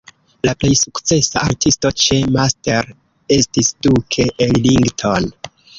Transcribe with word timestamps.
La 0.47 0.53
plej 0.61 0.71
sukcesa 0.79 1.43
artisto 1.49 1.93
ĉe 2.05 2.19
Master 2.39 2.91
estis 3.39 3.73
Duke 3.87 4.31
Ellington. 4.49 5.35